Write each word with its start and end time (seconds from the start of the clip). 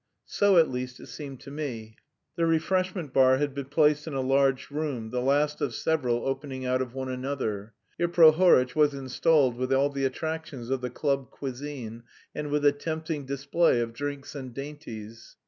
So 0.25 0.57
at 0.57 0.71
least 0.71 0.99
it 0.99 1.09
seemed 1.09 1.41
to 1.41 1.51
me. 1.51 1.95
The 2.35 2.47
refreshment 2.47 3.13
bar 3.13 3.37
had 3.37 3.53
been 3.53 3.65
placed 3.67 4.07
in 4.07 4.15
a 4.15 4.21
large 4.21 4.71
room, 4.71 5.11
the 5.11 5.21
last 5.21 5.61
of 5.61 5.75
several 5.75 6.25
opening 6.25 6.65
out 6.65 6.81
of 6.81 6.95
one 6.95 7.07
another. 7.09 7.73
Here 7.99 8.07
Prohoritch 8.07 8.75
was 8.75 8.95
installed 8.95 9.57
with 9.57 9.71
all 9.71 9.91
the 9.91 10.05
attractions 10.05 10.71
of 10.71 10.81
the 10.81 10.89
club 10.89 11.29
cuisine 11.29 12.01
and 12.33 12.49
with 12.49 12.65
a 12.65 12.71
tempting 12.71 13.27
display 13.27 13.79
of 13.79 13.93
drinks 13.93 14.33
and 14.33 14.55
dainties. 14.55 15.35